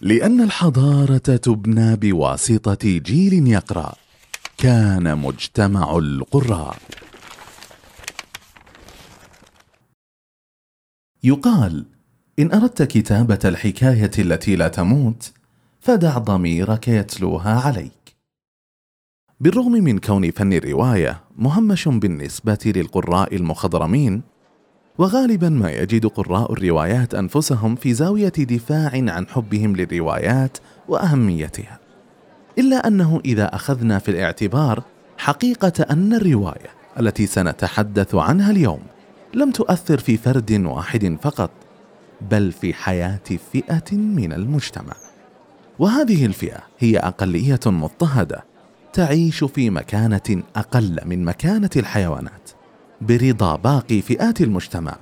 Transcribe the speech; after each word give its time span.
لأن 0.00 0.40
الحضارة 0.40 1.16
تبنى 1.18 1.96
بواسطة 1.96 2.98
جيل 2.98 3.48
يقرأ. 3.48 3.94
كان 4.58 5.18
مجتمع 5.18 5.98
القراء. 5.98 6.78
يقال 11.24 11.86
إن 12.38 12.52
أردت 12.52 12.82
كتابة 12.82 13.38
الحكاية 13.44 14.10
التي 14.18 14.56
لا 14.56 14.68
تموت 14.68 15.32
فدع 15.80 16.18
ضميرك 16.18 16.88
يتلوها 16.88 17.60
عليك. 17.60 18.16
بالرغم 19.40 19.72
من 19.72 19.98
كون 19.98 20.30
فن 20.30 20.52
الرواية 20.52 21.20
مهمش 21.36 21.88
بالنسبة 21.88 22.58
للقراء 22.66 23.36
المخضرمين 23.36 24.22
وغالبا 24.98 25.48
ما 25.48 25.70
يجد 25.70 26.06
قراء 26.06 26.52
الروايات 26.52 27.14
أنفسهم 27.14 27.76
في 27.76 27.94
زاوية 27.94 28.28
دفاع 28.28 28.90
عن 28.94 29.26
حبهم 29.28 29.76
للروايات 29.76 30.58
وأهميتها 30.88 31.78
إلا 32.58 32.86
أنه 32.86 33.20
إذا 33.24 33.54
أخذنا 33.54 33.98
في 33.98 34.10
الاعتبار 34.10 34.82
حقيقة 35.18 35.72
أن 35.90 36.14
الرواية 36.14 36.70
التي 37.00 37.26
سنتحدث 37.26 38.14
عنها 38.14 38.50
اليوم 38.50 38.80
لم 39.34 39.50
تؤثر 39.50 39.98
في 39.98 40.16
فرد 40.16 40.52
واحد 40.52 41.16
فقط 41.22 41.50
بل 42.30 42.52
في 42.52 42.74
حياة 42.74 43.20
فئة 43.52 43.96
من 43.96 44.32
المجتمع. 44.32 44.94
وهذه 45.78 46.26
الفئة 46.26 46.60
هي 46.78 46.98
أقلية 46.98 47.60
مضطهدة 47.66 48.44
تعيش 48.92 49.44
في 49.44 49.70
مكانة 49.70 50.42
أقل 50.56 51.00
من 51.04 51.24
مكانة 51.24 51.70
الحيوانات. 51.76 52.50
برضا 53.00 53.56
باقي 53.56 54.02
فئات 54.02 54.40
المجتمع. 54.40 54.96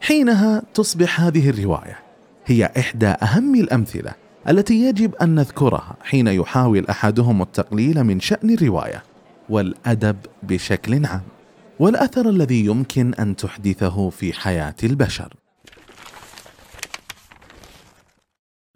حينها 0.00 0.62
تصبح 0.74 1.20
هذه 1.20 1.50
الرواية 1.50 1.98
هي 2.46 2.72
إحدى 2.78 3.06
أهم 3.06 3.54
الأمثلة 3.54 4.14
التي 4.48 4.74
يجب 4.74 5.14
أن 5.14 5.34
نذكرها 5.34 5.96
حين 6.02 6.26
يحاول 6.26 6.86
أحدهم 6.86 7.42
التقليل 7.42 8.04
من 8.04 8.20
شأن 8.20 8.50
الرواية 8.50 9.02
والأدب 9.48 10.16
بشكل 10.42 11.06
عام 11.06 11.22
والأثر 11.78 12.28
الذي 12.28 12.64
يمكن 12.64 13.14
أن 13.14 13.36
تحدثه 13.36 14.10
في 14.10 14.32
حياة 14.32 14.74
البشر. 14.84 15.34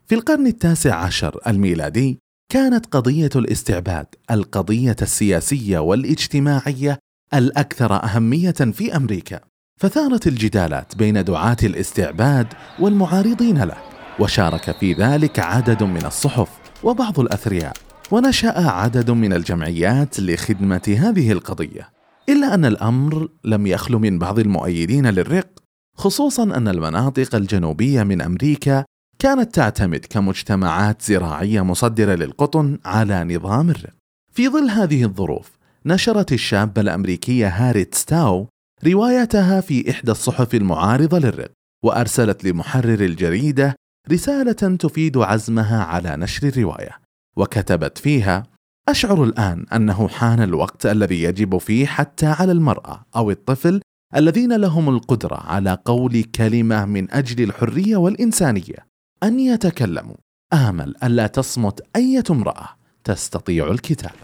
في 0.07 0.15
القرن 0.15 0.47
التاسع 0.47 0.95
عشر 0.95 1.41
الميلادي 1.47 2.19
كانت 2.53 2.87
قضية 2.87 3.31
الاستعباد 3.37 4.07
القضية 4.31 4.97
السياسية 5.03 5.79
والاجتماعية 5.79 6.99
الأكثر 7.35 8.05
أهمية 8.05 8.51
في 8.51 8.97
أمريكا. 8.97 9.41
فثارت 9.81 10.27
الجدالات 10.27 10.97
بين 10.97 11.25
دعاة 11.25 11.57
الاستعباد 11.63 12.47
والمعارضين 12.79 13.63
له 13.63 13.77
وشارك 14.19 14.77
في 14.79 14.93
ذلك 14.93 15.39
عدد 15.39 15.83
من 15.83 16.07
الصحف 16.07 16.49
وبعض 16.83 17.21
الأثرياء 17.21 17.73
ونشأ 18.11 18.71
عدد 18.71 19.11
من 19.11 19.33
الجمعيات 19.33 20.21
لخدمة 20.21 20.97
هذه 20.99 21.33
القضية. 21.33 21.89
إلا 22.29 22.55
أن 22.55 22.65
الأمر 22.65 23.29
لم 23.45 23.67
يخل 23.67 23.95
من 23.95 24.19
بعض 24.19 24.39
المؤيدين 24.39 25.07
للرق 25.07 25.49
خصوصا 25.97 26.43
أن 26.43 26.69
المناطق 26.69 27.35
الجنوبية 27.35 28.03
من 28.03 28.23
أمريكا 28.23 28.85
كانت 29.19 29.55
تعتمد 29.55 30.07
كمجتمعات 30.11 31.03
زراعية 31.03 31.63
مصدرة 31.63 32.15
للقطن 32.15 32.79
على 32.85 33.25
نظام 33.25 33.71
الرق. 33.71 33.95
في 34.33 34.49
ظل 34.49 34.71
هذه 34.71 35.05
الظروف 35.05 35.60
نشرت 35.87 36.33
الشابة 36.33 36.81
الأمريكية 36.81 37.49
هاريت 37.49 37.95
ستاو 37.95 38.49
روايتها 38.87 39.61
في 39.61 39.91
إحدى 39.91 40.11
الصحف 40.11 40.55
المعارضة 40.55 41.19
للرق 41.19 41.51
وأرسلت 41.85 42.45
لمحرر 42.45 43.05
الجريدة 43.05 43.77
رسالة 44.13 44.77
تفيد 44.77 45.17
عزمها 45.17 45.85
على 45.85 46.17
نشر 46.17 46.49
الرواية 46.49 46.91
وكتبت 47.37 47.99
فيها 47.99 48.43
أشعر 48.89 49.25
الآن 49.25 49.67
أنه 49.73 50.09
حان 50.09 50.43
الوقت 50.43 50.87
الذي 50.87 51.23
يجب 51.23 51.59
فيه 51.59 51.87
حتى 51.87 52.27
على 52.27 52.53
المرأة 52.53 53.05
أو 53.17 53.31
الطفل 53.31 53.81
الذين 54.17 54.57
لهم 54.57 54.89
القدرة 54.89 55.37
على 55.37 55.79
قول 55.85 56.23
كلمة 56.23 56.85
من 56.85 57.11
أجل 57.11 57.45
الحرية 57.45 57.97
والإنسانية 57.97 58.87
أن 59.23 59.41
يتكلموا. 59.41 60.17
آمل 60.53 60.95
ألا 61.03 61.27
تصمت 61.27 61.81
أية 61.97 62.25
امرأة 62.31 62.69
تستطيع 63.05 63.71
الكتابة. 63.71 64.15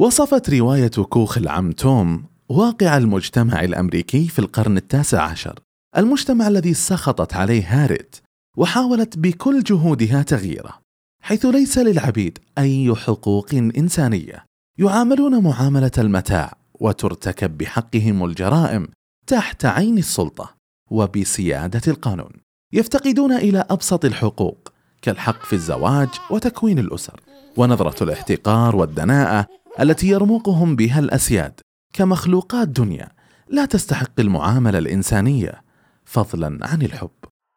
وصفت 0.00 0.50
رواية 0.50 0.88
كوخ 0.88 1.38
العم 1.38 1.72
توم 1.72 2.24
واقع 2.48 2.96
المجتمع 2.96 3.64
الأمريكي 3.64 4.28
في 4.28 4.38
القرن 4.38 4.76
التاسع 4.76 5.22
عشر. 5.22 5.60
المجتمع 5.96 6.48
الذي 6.48 6.74
سخطت 6.74 7.34
عليه 7.34 7.64
هاريت 7.68 8.16
وحاولت 8.56 9.18
بكل 9.18 9.62
جهودها 9.62 10.22
تغييره 10.22 10.80
حيث 11.22 11.46
ليس 11.46 11.78
للعبيد 11.78 12.38
أي 12.58 12.94
حقوق 12.94 13.54
إنسانية. 13.54 14.44
يعاملون 14.78 15.42
معاملة 15.42 15.90
المتاع 15.98 16.56
وترتكب 16.74 17.58
بحقهم 17.58 18.24
الجرائم 18.24 18.88
تحت 19.26 19.64
عين 19.64 19.98
السلطة 19.98 20.54
وبسيادة 20.90 21.92
القانون. 21.92 22.32
يفتقدون 22.72 23.32
إلى 23.32 23.64
أبسط 23.70 24.04
الحقوق 24.04 24.72
كالحق 25.02 25.44
في 25.44 25.52
الزواج 25.52 26.08
وتكوين 26.30 26.78
الأسر 26.78 27.20
ونظرة 27.56 28.04
الاحتقار 28.04 28.76
والدناءة 28.76 29.59
التي 29.80 30.08
يرمقهم 30.08 30.76
بها 30.76 30.98
الأسياد 30.98 31.60
كمخلوقات 31.92 32.68
دنيا 32.68 33.08
لا 33.48 33.64
تستحق 33.64 34.20
المعاملة 34.20 34.78
الإنسانية 34.78 35.62
فضلا 36.04 36.66
عن 36.66 36.82
الحب. 36.82 37.10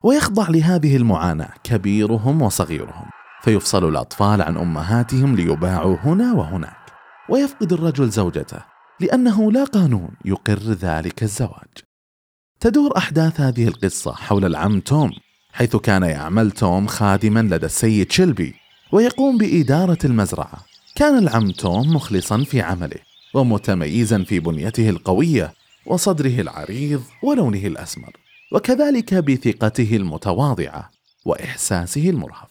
ويخضع 0.04 0.50
لهذه 0.50 0.96
المعاناة 0.96 1.54
كبيرهم 1.64 2.42
وصغيرهم 2.42 3.06
فيفصل 3.44 3.90
الأطفال 3.90 4.42
عن 4.42 4.58
أمهاتهم 4.58 5.36
ليباعوا 5.36 5.98
هنا 6.04 6.34
وهناك. 6.34 6.92
ويفقد 7.30 7.74
الرجل 7.74 8.10
زوجته 8.10 8.60
لأنه 9.00 9.52
لا 9.52 9.64
قانون 9.64 10.10
يقر 10.26 10.72
ذلك 10.72 11.24
الزواج. 11.24 11.78
تدور 12.60 12.98
أحداث 12.98 13.42
هذه 13.42 13.68
القصة 13.68 14.14
حول 14.14 14.46
العم 14.46 14.80
توم 14.80 15.12
حيث 15.54 15.76
كان 15.76 16.04
يعمل 16.04 16.52
توم 16.52 16.88
خادما 16.88 17.40
لدى 17.40 17.66
السيد 17.66 18.12
شلبي 18.12 18.56
ويقوم 18.92 19.38
بإدارة 19.38 19.98
المزرعة. 20.06 20.73
كان 20.96 21.18
العم 21.18 21.52
توم 21.52 21.96
مخلصا 21.96 22.44
في 22.44 22.62
عمله 22.62 23.00
ومتميزا 23.34 24.24
في 24.24 24.40
بنيته 24.40 24.90
القوية 24.90 25.54
وصدره 25.86 26.42
العريض 26.42 27.04
ولونه 27.24 27.68
الأسمر 27.68 28.12
وكذلك 28.52 29.14
بثقته 29.14 29.96
المتواضعة 29.96 30.92
وإحساسه 31.26 32.10
المرهف. 32.10 32.50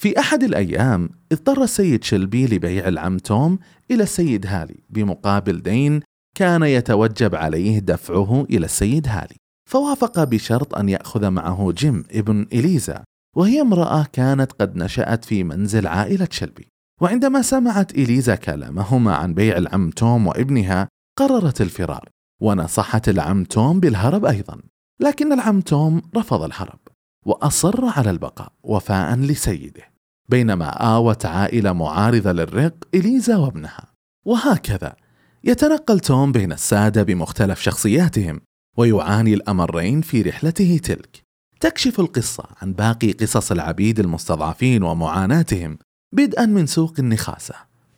في 0.00 0.18
أحد 0.18 0.42
الأيام 0.42 1.10
اضطر 1.32 1.62
السيد 1.62 2.04
شلبي 2.04 2.46
لبيع 2.46 2.88
العم 2.88 3.18
توم 3.18 3.58
إلى 3.90 4.02
السيد 4.02 4.46
هالي 4.46 4.76
بمقابل 4.90 5.62
دين 5.62 6.00
كان 6.36 6.62
يتوجب 6.62 7.34
عليه 7.34 7.78
دفعه 7.78 8.46
إلى 8.50 8.64
السيد 8.64 9.08
هالي 9.08 9.36
فوافق 9.70 10.24
بشرط 10.24 10.74
أن 10.74 10.88
يأخذ 10.88 11.30
معه 11.30 11.72
جيم 11.76 12.04
ابن 12.10 12.46
إليزا 12.52 13.04
وهي 13.36 13.60
امرأة 13.60 14.06
كانت 14.12 14.52
قد 14.52 14.76
نشأت 14.76 15.24
في 15.24 15.44
منزل 15.44 15.86
عائلة 15.86 16.28
شلبي 16.30 16.73
وعندما 17.00 17.42
سمعت 17.42 17.94
إليزا 17.94 18.34
كلامهما 18.34 19.14
عن 19.14 19.34
بيع 19.34 19.56
العم 19.56 19.90
توم 19.90 20.26
وابنها 20.26 20.88
قررت 21.18 21.60
الفرار 21.60 22.08
ونصحت 22.40 23.08
العم 23.08 23.44
توم 23.44 23.80
بالهرب 23.80 24.24
أيضا 24.24 24.60
لكن 25.00 25.32
العم 25.32 25.60
توم 25.60 26.02
رفض 26.16 26.42
الهرب 26.42 26.78
وأصر 27.26 27.84
على 27.84 28.10
البقاء 28.10 28.52
وفاء 28.62 29.16
لسيده. 29.16 29.82
بينما 30.28 30.68
آوت 30.68 31.26
عائلة 31.26 31.72
معارضة 31.72 32.32
للرق 32.32 32.74
إليزا 32.94 33.36
وابنها. 33.36 33.92
وهكذا 34.24 34.96
يتنقل 35.44 36.00
توم 36.00 36.32
بين 36.32 36.52
السادة 36.52 37.02
بمختلف 37.02 37.60
شخصياتهم 37.60 38.40
ويعاني 38.76 39.34
الأمرين 39.34 40.00
في 40.00 40.22
رحلته 40.22 40.80
تلك. 40.82 41.22
تكشف 41.60 42.00
القصة 42.00 42.44
عن 42.62 42.72
باقي 42.72 43.12
قصص 43.12 43.52
العبيد 43.52 44.00
المستضعفين 44.00 44.82
ومعاناتهم 44.82 45.78
بدءا 46.14 46.46
من 46.46 46.66
سوق 46.66 46.94
النخاسة 46.98 47.54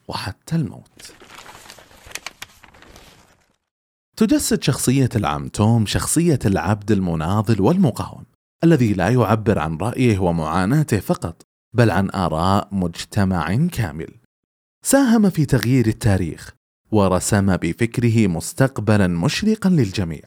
وحتى 0.09 0.57
الموت. 0.57 1.13
تجسد 4.17 4.63
شخصية 4.63 5.09
العم 5.17 5.49
توم 5.49 5.87
شخصية 5.87 6.39
العبد 6.45 6.91
المناضل 6.91 7.61
والمقاوم 7.61 8.25
الذي 8.65 8.93
لا 8.93 9.09
يعبر 9.09 9.59
عن 9.59 9.77
رأيه 9.77 10.19
ومعاناته 10.19 11.01
فقط 11.01 11.43
بل 11.75 11.91
عن 11.91 12.11
آراء 12.11 12.69
مجتمع 12.73 13.67
كامل. 13.73 14.15
ساهم 14.83 15.31
في 15.31 15.45
تغيير 15.45 15.87
التاريخ 15.87 16.55
ورسم 16.93 17.57
بفكره 17.57 18.27
مستقبلا 18.27 19.07
مشرقا 19.07 19.71
للجميع. 19.71 20.23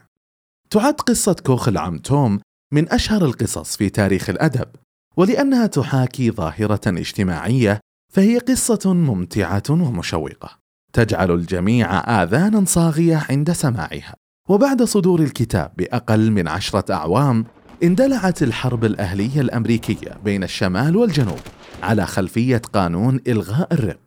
تعد 0.70 0.94
قصة 0.94 1.36
كوخ 1.46 1.68
العم 1.68 1.98
توم 1.98 2.40
من 2.74 2.90
أشهر 2.90 3.26
القصص 3.26 3.78
في 3.78 3.90
تاريخ 3.90 4.30
الأدب 4.30 4.68
ولأنها 5.18 5.68
تحاكي 5.68 6.32
ظاهرة 6.32 6.82
اجتماعية 6.88 7.80
فهي 8.14 8.38
قصة 8.38 8.94
ممتعة 8.94 9.64
ومشوقة 9.70 10.60
تجعل 10.94 11.32
الجميع 11.32 12.00
آذانا 12.24 12.66
صاغية 12.66 13.26
عند 13.30 13.52
سماعها 13.52 14.16
وبعد 14.50 14.84
صدور 14.84 15.20
الكتاب 15.22 15.72
بأقل 15.78 16.32
من 16.32 16.48
عشرة 16.48 16.94
أعوام 16.94 17.46
اندلعت 17.84 18.44
الحرب 18.44 18.86
الأهلية 18.86 19.42
الأمريكية 19.42 20.18
بين 20.24 20.44
الشمال 20.44 20.96
والجنوب 20.96 21.40
على 21.84 22.06
خلفية 22.06 22.62
قانون 22.74 23.20
إلغاء 23.28 23.74
الرق. 23.74 24.00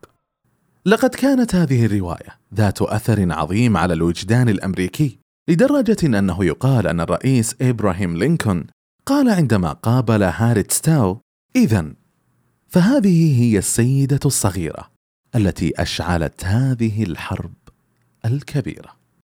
لقد 0.86 1.10
كانت 1.10 1.54
هذه 1.54 1.86
الرواية 1.86 2.38
ذات 2.54 2.82
أثر 2.82 3.32
عظيم 3.32 3.76
على 3.76 3.94
الوجدان 3.94 4.48
الأمريكي 4.48 5.18
لدرجة 5.48 6.18
أنه 6.18 6.44
يقال 6.44 6.86
أن 6.86 7.00
الرئيس 7.00 7.56
إبراهيم 7.60 8.16
لينكولن 8.16 8.64
قال 9.06 9.30
عندما 9.30 9.72
قابل 9.72 10.22
هاريت 10.22 10.72
ستاو 10.72 11.20
إذا 11.56 11.94
فهذه 12.68 13.42
هي 13.42 13.58
السيدة 13.58 14.20
الصغيرة 14.24 14.90
التي 15.34 15.82
أشعلت 15.82 16.44
هذه 16.44 17.02
الحرب 17.02 17.54
الكبيرة. 18.24 19.01